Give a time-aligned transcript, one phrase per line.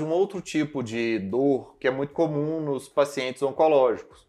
[0.00, 4.26] um outro tipo de dor que é muito comum nos pacientes oncológicos,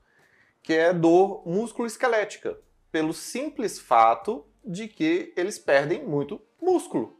[0.62, 2.56] que é dor músculo-esquelética,
[2.92, 7.20] pelo simples fato de que eles perdem muito músculo.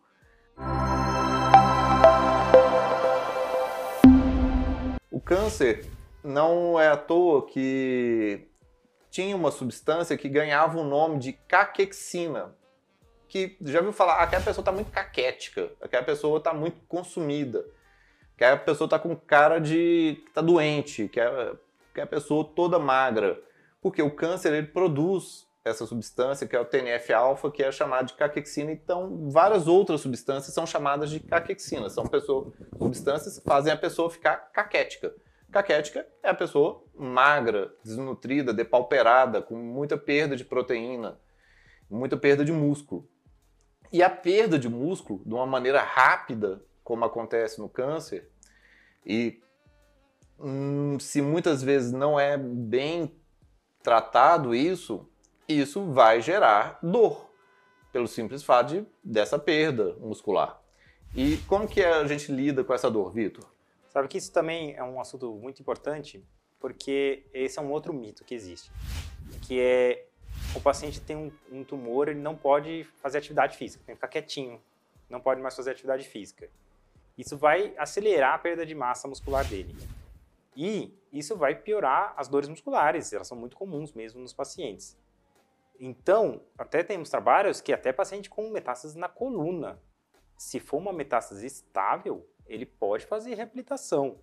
[5.10, 5.90] O câncer
[6.24, 8.48] não é à toa que
[9.10, 12.56] tinha uma substância que ganhava o nome de caquexina,
[13.28, 17.66] que já viu falar, aquela pessoa está muito caquética, aquela pessoa está muito consumida,
[18.36, 21.54] aquela pessoa está com cara de que está doente, que é,
[21.94, 23.42] que é a pessoa toda magra,
[23.82, 28.14] porque o câncer ele produz essa substância que é o TNF-alfa, que é chamada de
[28.14, 33.78] caquexina, então várias outras substâncias são chamadas de caquexina, são pessoas, substâncias que fazem a
[33.78, 35.16] pessoa ficar caquética.
[35.52, 41.18] Caquética é a pessoa magra, desnutrida, depauperada, com muita perda de proteína,
[41.90, 43.10] muita perda de músculo.
[43.92, 48.30] E a perda de músculo, de uma maneira rápida, como acontece no câncer,
[49.06, 49.42] e
[50.40, 53.14] hum, se muitas vezes não é bem
[53.84, 55.10] tratado isso,
[55.50, 57.30] isso vai gerar dor,
[57.92, 60.62] pelo simples fato de, dessa perda muscular.
[61.16, 63.46] E como que a gente lida com essa dor, Vitor?
[63.90, 66.24] Sabe que isso também é um assunto muito importante,
[66.60, 68.72] porque esse é um outro mito que existe,
[69.42, 70.06] que é
[70.54, 74.08] o paciente tem um, um tumor, ele não pode fazer atividade física, tem que ficar
[74.08, 74.62] quietinho,
[75.10, 76.50] não pode mais fazer atividade física.
[77.18, 79.76] Isso vai acelerar a perda de massa muscular dele.
[80.56, 84.98] E isso vai piorar as dores musculares, elas são muito comuns mesmo nos pacientes.
[85.80, 89.82] Então, até temos trabalhos que até paciente com metástase na coluna,
[90.38, 94.20] se for uma metástase estável, ele pode fazer reabilitação.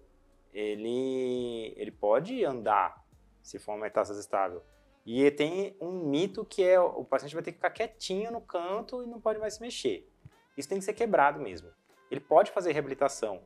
[0.52, 3.04] Ele, ele pode andar,
[3.42, 4.62] se for uma metástase estável.
[5.04, 9.02] E tem um mito que é o paciente vai ter que ficar quietinho no canto
[9.02, 10.08] e não pode mais se mexer.
[10.56, 11.68] Isso tem que ser quebrado mesmo.
[12.12, 13.40] Ele pode fazer reabilitação,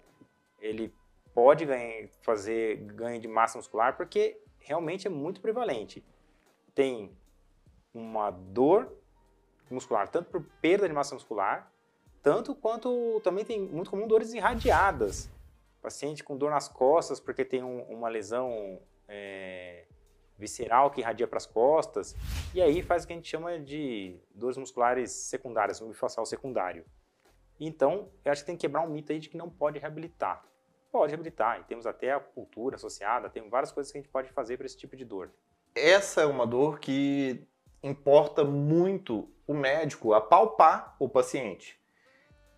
[0.61, 0.93] ele
[1.33, 6.05] pode ganhar, fazer ganho de massa muscular porque realmente é muito prevalente.
[6.75, 7.17] Tem
[7.95, 8.93] uma dor
[9.71, 11.73] muscular, tanto por perda de massa muscular,
[12.21, 15.31] tanto quanto também tem muito comum dores irradiadas.
[15.81, 19.85] Paciente com dor nas costas porque tem um, uma lesão é,
[20.37, 22.17] visceral que irradia para as costas,
[22.53, 26.85] e aí faz o que a gente chama de dores musculares secundárias, um bifacial secundário.
[27.59, 30.45] Então, eu acho que tem que quebrar um mito aí de que não pode reabilitar.
[30.93, 34.31] Pode reabilitar, e temos até a cultura associada, tem várias coisas que a gente pode
[34.31, 35.31] fazer para esse tipo de dor.
[35.75, 37.47] Essa é uma dor que
[37.83, 41.79] importa muito o médico apalpar o paciente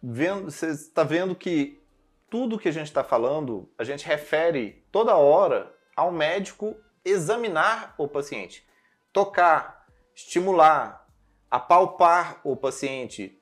[0.02, 1.82] vendo, você está vendo que
[2.30, 8.06] tudo que a gente está falando, a gente refere toda hora ao médico examinar o
[8.06, 8.66] paciente,
[9.12, 11.06] tocar, estimular,
[11.50, 13.37] apalpar o paciente,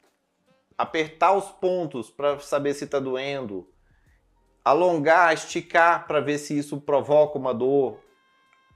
[0.76, 3.68] apertar os pontos para saber se está doendo,
[4.64, 8.00] alongar, esticar para ver se isso provoca uma dor.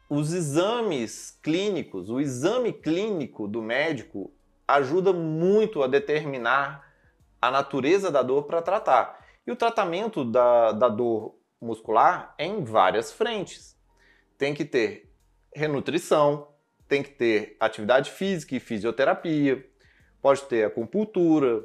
[0.09, 4.33] Os exames clínicos, o exame clínico do médico
[4.67, 6.89] ajuda muito a determinar
[7.41, 9.25] a natureza da dor para tratar.
[9.47, 13.77] E o tratamento da, da dor muscular é em várias frentes.
[14.39, 15.13] Tem que ter
[15.55, 16.49] renutrição,
[16.89, 19.65] tem que ter atividade física e fisioterapia,
[20.21, 21.65] pode ter acupuntura,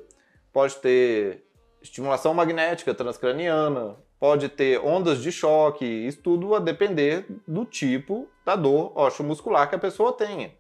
[0.56, 1.44] pode ter
[1.82, 8.56] estimulação magnética transcraniana, pode ter ondas de choque, isso tudo a depender do tipo da
[8.56, 10.56] dor osteomuscular que a pessoa tenha.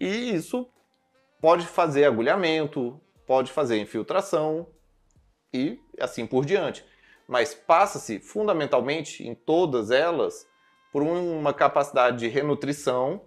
[0.00, 0.66] E isso
[1.38, 4.68] pode fazer agulhamento, pode fazer infiltração
[5.52, 6.82] e assim por diante.
[7.28, 10.48] Mas passa-se fundamentalmente em todas elas
[10.90, 13.20] por uma capacidade de renutrição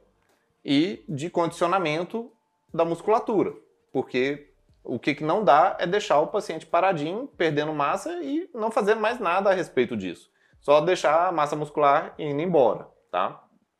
[0.65, 2.31] e de condicionamento
[2.73, 3.53] da musculatura,
[3.93, 4.48] porque
[4.83, 9.19] o que não dá é deixar o paciente paradinho, perdendo massa e não fazendo mais
[9.19, 10.29] nada a respeito disso.
[10.59, 13.43] Só deixar a massa muscular indo embora, tá?